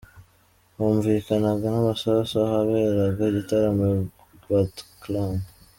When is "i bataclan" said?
3.97-5.33